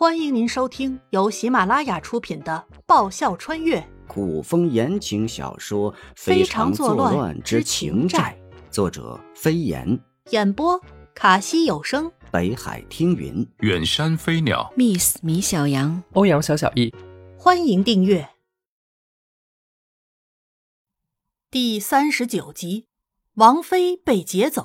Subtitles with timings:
[0.00, 3.86] 欢迎您收听由喜马拉雅出品的《爆笑穿越。
[4.08, 8.34] 古风言情小说《非常常作乱乱之情债》，
[8.72, 9.86] 作者飞檐，》，
[10.30, 10.80] 演播
[11.14, 12.10] 卡西有声。
[12.32, 13.46] 北海听云。
[13.58, 16.94] 远山飞鸟，Miss 米小羊，欧阳小小易，
[17.36, 18.26] 欢迎订阅。
[21.50, 22.84] 第三十九集
[23.34, 24.62] 《王妃被劫走》。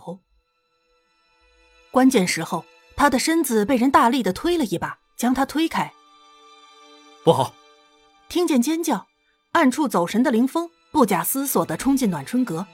[1.92, 2.64] 关键时候，
[2.96, 5.92] 他的身子被人大力的推了一把，将他推开。
[7.24, 7.54] 不好！
[8.30, 9.08] 听见尖叫，
[9.52, 12.66] 暗处走神的林峰不假思索地冲进暖春阁，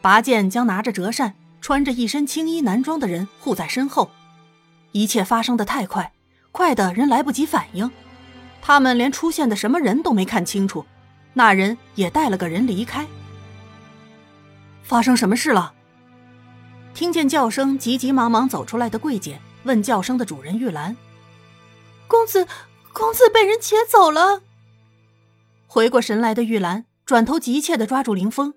[0.00, 4.10] 拔剑将拿着折扇、穿着一身青衣男装的人护在身后。
[4.92, 6.12] 一切发生的太快，
[6.52, 7.90] 快的人来不及反应，
[8.62, 10.84] 他们连出现的什么人都没看清楚，
[11.34, 13.06] 那人也带了个人离开。
[14.82, 15.74] 发生什么事了？
[16.94, 20.96] 听见叫声，急急忙忙走出来的桂姐问叫声的主人玉兰
[22.08, 22.48] ：“公子，
[22.92, 24.42] 公子被人劫走了。”
[25.68, 28.54] 回过神来的玉兰转头急切的抓住林峰：“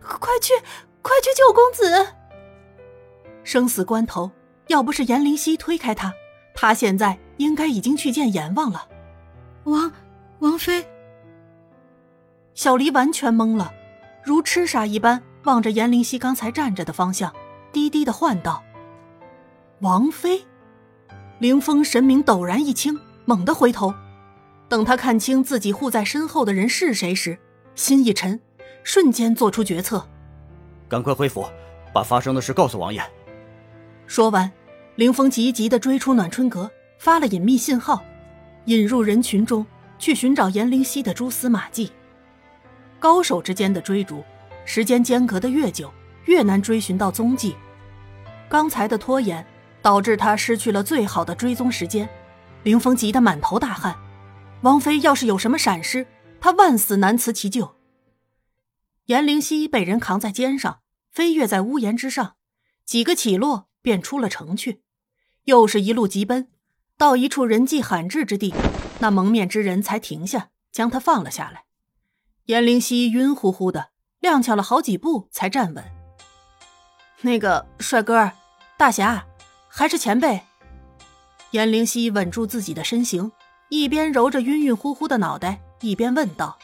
[0.00, 0.54] 快去，
[1.02, 2.14] 快去救公子！”
[3.44, 4.30] 生死关头，
[4.68, 6.14] 要不是颜灵犀推开他，
[6.54, 8.88] 他现在应该已经去见阎王了。
[9.64, 9.92] 王
[10.38, 10.86] 王妃，
[12.54, 13.72] 小黎完全懵了，
[14.24, 17.34] 如痴傻一般望着颜灵犀刚才站着的方向，
[17.72, 18.62] 低低的唤道
[19.82, 20.44] ：“王妃。”
[21.38, 23.92] 凌风神明陡然一清，猛地回头。
[24.68, 27.38] 等他看清自己护在身后的人是谁时，
[27.74, 28.40] 心一沉，
[28.82, 30.08] 瞬间做出决策。
[30.88, 31.44] 赶快回府，
[31.92, 33.02] 把发生的事告诉王爷。
[34.06, 34.50] 说完，
[34.94, 38.02] 凌风急急地追出暖春阁，发了隐秘信号，
[38.64, 39.64] 引入人群中
[39.98, 41.92] 去寻找颜灵犀的蛛丝马迹。
[42.98, 44.24] 高手之间的追逐，
[44.64, 45.92] 时间间隔的越久，
[46.24, 47.54] 越难追寻到踪迹。
[48.48, 49.44] 刚才的拖延
[49.86, 52.08] 导致他失去了最好的追踪时间。
[52.64, 53.96] 凌风急得满头大汗。
[54.62, 56.08] 王妃要是有什么闪失，
[56.40, 57.76] 他万死难辞其咎。
[59.04, 60.80] 颜灵犀被人扛在肩上，
[61.12, 62.34] 飞跃在屋檐之上，
[62.84, 64.82] 几个起落便出了城去，
[65.44, 66.48] 又是一路疾奔，
[66.98, 68.52] 到一处人迹罕至之地，
[68.98, 71.66] 那蒙面之人才停下，将他放了下来。
[72.46, 73.90] 颜灵犀晕乎乎的，
[74.22, 75.84] 踉跄了好几步才站稳。
[77.20, 78.32] 那个帅哥，
[78.76, 79.24] 大侠，
[79.78, 80.40] 还是前辈？
[81.50, 83.30] 颜灵犀稳住自己的身形。
[83.68, 86.56] 一边揉着晕晕乎乎的脑袋，一边问道：“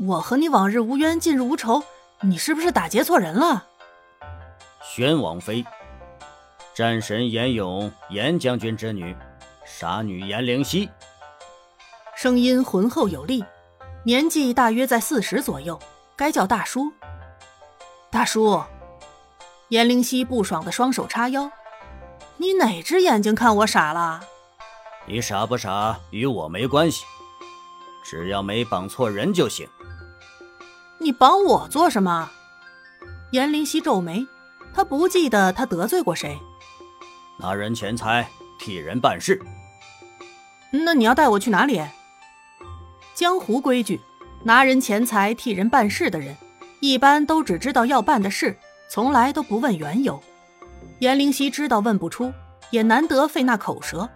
[0.00, 1.82] 我和你往日无冤，近日无仇，
[2.22, 3.66] 你是不是打劫错人了？”
[4.80, 5.62] 宣王妃，
[6.72, 9.14] 战神严勇，严将军之女，
[9.66, 10.88] 傻女颜灵犀。
[12.14, 13.44] 声音浑厚有力，
[14.04, 15.78] 年纪大约在四十左右，
[16.16, 16.90] 该叫大叔。
[18.10, 18.62] 大叔，
[19.70, 21.50] 颜灵犀不爽的双手叉腰
[22.38, 24.20] ：“你哪只眼睛看我傻了？”
[25.08, 27.04] 你傻不傻与我没关系，
[28.04, 29.68] 只要没绑错人就行。
[30.98, 32.30] 你绑我做什么？
[33.32, 34.26] 颜灵犀皱眉，
[34.74, 36.38] 他不记得他得罪过谁。
[37.38, 39.40] 拿人钱财替人办事。
[40.72, 41.80] 那你要带我去哪里？
[43.14, 44.00] 江湖规矩，
[44.42, 46.36] 拿人钱财替人办事的人，
[46.80, 48.58] 一般都只知道要办的事，
[48.90, 50.22] 从来都不问缘由。
[50.98, 52.32] 颜灵犀知道问不出，
[52.70, 54.08] 也难得费那口舌。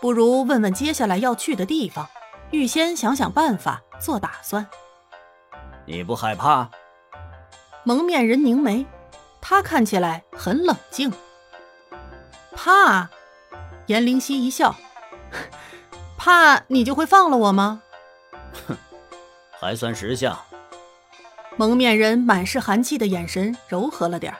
[0.00, 2.08] 不如问问接下来要去的地方，
[2.50, 4.66] 预先想想办法，做打算。
[5.86, 6.68] 你不害怕？
[7.84, 8.84] 蒙面人凝眉，
[9.40, 11.12] 他看起来很冷静。
[12.54, 13.08] 怕？
[13.86, 14.74] 颜灵犀一笑，
[16.18, 17.82] 怕你就会放了我吗？
[18.66, 18.76] 哼，
[19.60, 20.36] 还算识相。
[21.56, 24.38] 蒙面人满是寒气的眼神柔和了点儿。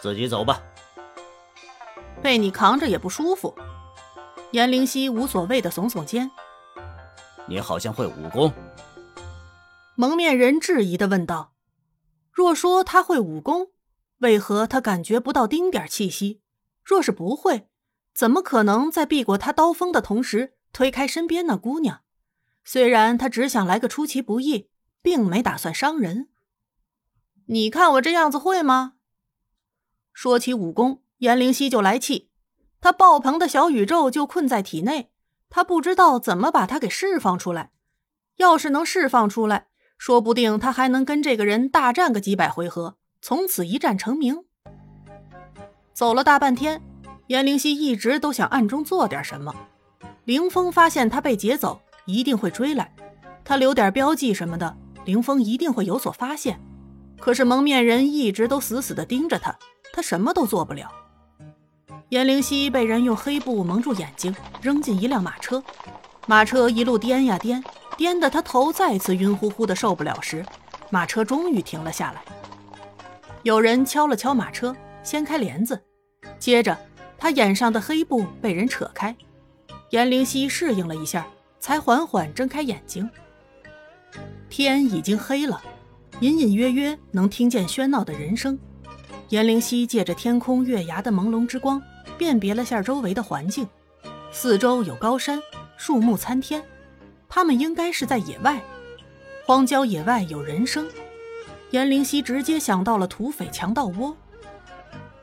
[0.00, 0.62] 自己走吧。
[2.22, 3.56] 被你扛着也不舒服。
[4.52, 6.30] 颜灵犀无所谓的耸耸肩
[7.46, 8.52] ：“你好像会武功。”
[9.96, 11.52] 蒙面人质疑的问道
[12.32, 13.68] ：“若说他会武功，
[14.18, 16.40] 为何他感觉不到丁点气息？
[16.82, 17.68] 若是不会，
[18.12, 22.00] 怎么可能在避过他刀锋的同时推开身边那姑娘？
[22.64, 24.68] 虽然他只想来个出其不意，
[25.00, 26.28] 并没打算伤人。
[27.46, 28.94] 你看我这样子会吗？”
[30.22, 32.28] 说起武功，颜灵犀就来气。
[32.78, 35.10] 他爆棚的小宇宙就困在体内，
[35.48, 37.70] 他不知道怎么把它给释放出来。
[38.36, 44.44] 要是能释放出来，说不定他还能跟这个人大战个几百回合，从此一战成名。
[45.94, 46.82] 走了大半天，
[47.28, 49.54] 颜灵犀一直都想暗中做点什么。
[50.24, 52.94] 凌风发现他被劫走，一定会追来，
[53.42, 54.76] 他留点标记什么的，
[55.06, 56.60] 凌风一定会有所发现。
[57.20, 59.56] 可是蒙面人一直都死死的盯着他，
[59.92, 60.90] 他什么都做不了。
[62.08, 65.62] 颜灵溪被人用黑布蒙住眼睛，扔进一辆马车。
[66.26, 67.62] 马车一路颠呀颠，
[67.96, 70.44] 颠得他头再次晕乎乎的受不了时，
[70.90, 72.22] 马车终于停了下来。
[73.42, 75.80] 有人敲了敲马车，掀开帘子，
[76.38, 76.76] 接着
[77.16, 79.14] 他眼上的黑布被人扯开。
[79.90, 81.26] 颜灵溪适应了一下，
[81.58, 83.08] 才缓缓睁开眼睛。
[84.48, 85.62] 天已经黑了，
[86.20, 88.58] 隐隐约约能听见喧闹的人声。
[89.30, 91.82] 颜灵溪借着天空月牙的朦胧之光。
[92.18, 93.66] 辨别了下周围的环境，
[94.30, 95.40] 四周有高山，
[95.78, 96.62] 树木参天，
[97.30, 98.60] 他们应该是在野外。
[99.46, 100.86] 荒郊野外有人声，
[101.70, 104.14] 颜灵溪直接想到了土匪强盗窝。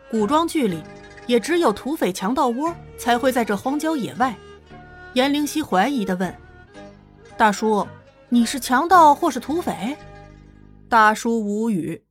[0.10, 0.82] 古装剧里，
[1.28, 4.36] 也只有土匪强盗窝才会在这荒郊野外。
[5.14, 6.36] 颜灵溪怀疑地问
[7.38, 7.86] ：“大叔，
[8.28, 9.96] 你是强盗或是土匪？”
[10.90, 12.06] 大叔无语。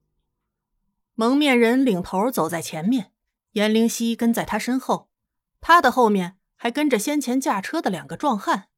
[1.15, 3.13] 蒙面人领头走在前面。
[3.53, 5.09] 颜灵溪跟在他身后，
[5.63, 8.69] 他的后面还跟着先前驾车的两个壮汉。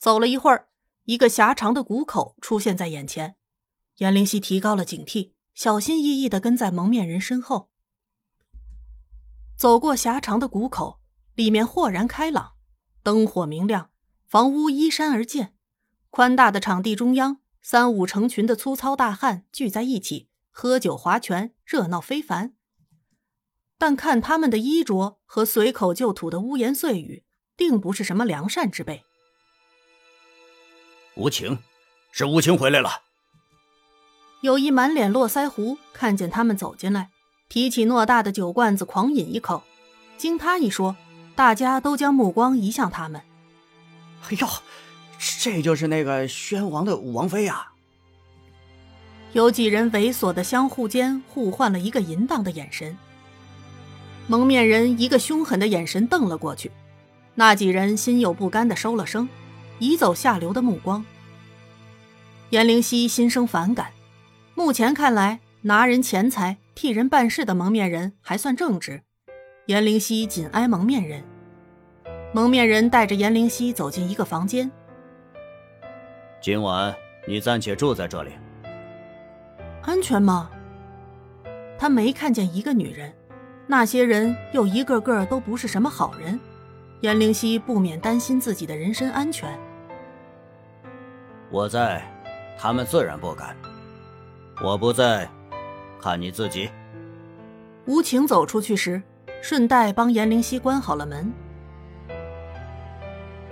[0.00, 0.68] 走了一会儿，
[1.04, 3.36] 一个狭长的谷口出现在眼前。
[3.98, 7.70] 颜灵溪提高了警惕，小心翼翼地跟在蒙面人身后。
[9.56, 10.98] 走过狭长的谷口，
[11.36, 12.54] 里面豁然开朗，
[13.04, 13.90] 灯火明亮，
[14.26, 15.54] 房屋依山而建。
[16.10, 22.52] 宽大的场地中央，三五成群的粗糙大汉聚在一起，喝酒划拳，热闹非凡。
[23.78, 27.24] 但看他们的衣着和随口就吐的污言碎语，
[27.56, 29.02] 定不是什么良善之辈。
[31.16, 31.58] 无情，
[32.12, 33.00] 是无情回来了。
[34.42, 37.12] 有一满脸络腮胡看见他们走进来，
[37.48, 39.62] 提起偌大的酒罐子狂饮一口。
[40.18, 40.94] 经他一说，
[41.34, 43.22] 大家都将目光移向他们。
[44.24, 44.46] 哎呦，
[45.18, 47.68] 这就是那个宣王的王妃呀！
[49.32, 52.96] 有几人猥琐的相互间互换了一个淫荡的眼神。
[54.26, 56.70] 蒙面人一个凶狠的眼神瞪了过去，
[57.34, 59.28] 那几人心有不甘的收了声，
[59.78, 61.04] 移走下流的目光。
[62.50, 63.90] 颜灵溪心生反感，
[64.54, 69.02] 目前看来拿人钱财替人办事的蒙面人还算正直。
[69.66, 71.24] 颜灵溪紧挨蒙面人，
[72.32, 74.70] 蒙面人带着颜灵溪走进一个房间。
[76.44, 76.94] 今晚
[77.26, 78.32] 你暂且住在这里，
[79.80, 80.50] 安全吗？
[81.78, 83.10] 他没看见一个女人。
[83.66, 86.38] 那些人又一个个都不是什么好人，
[87.00, 89.58] 颜灵溪不免担心自己的人身安全。
[91.50, 92.02] 我在，
[92.58, 93.56] 他们自然不敢；
[94.62, 95.26] 我不在，
[95.98, 96.68] 看你自己。
[97.86, 99.02] 无情走出去时，
[99.40, 101.32] 顺带帮颜灵溪关好了门。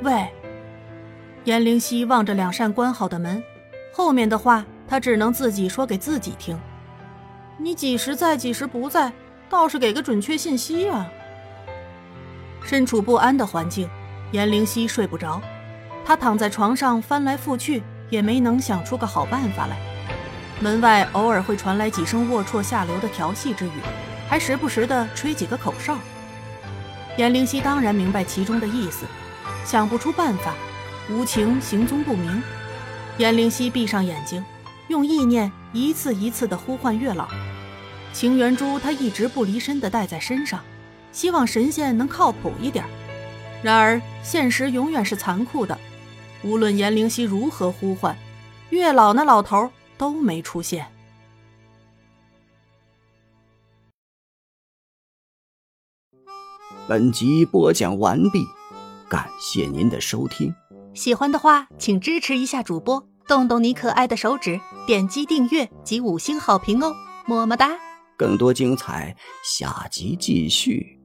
[0.03, 0.29] 喂，
[1.45, 3.43] 颜灵溪望着两扇关好的门，
[3.93, 6.59] 后面的话他只能自己说给自己听。
[7.59, 9.13] 你几时在，几时不在？
[9.51, 11.07] 倒是给个准确信息啊！
[12.65, 13.87] 身处不安的环境，
[14.31, 15.43] 颜灵溪睡不着，
[16.07, 19.77] 他躺在床上翻来覆去，也没能想出个好办法来。
[20.61, 23.81] 门外偶尔会传来几声龌龊下流的调戏之语，
[24.29, 25.99] 还时不时的吹几个口哨。
[27.19, 29.05] 颜灵溪当然明白其中的意思，
[29.67, 30.55] 想不出办法，
[31.11, 32.43] 无情行踪不明。
[33.19, 34.45] 颜灵溪闭上眼睛，
[34.89, 37.29] 用意念一次一次的呼唤月老。
[38.13, 40.63] 情缘珠，他一直不离身的带在身上，
[41.13, 42.85] 希望神仙能靠谱一点。
[43.63, 45.79] 然而现实永远是残酷的，
[46.43, 48.17] 无论颜灵溪如何呼唤，
[48.71, 50.87] 月老那老头都没出现。
[56.89, 58.45] 本集播讲完毕，
[59.09, 60.53] 感谢您的收听。
[60.95, 66.93] 喜欢的话，请支持一下主播，动动你可爱的手指，点击订阅及五星好评哦，
[67.27, 67.71] 么么哒。
[68.19, 71.02] 更多精彩，下集继续。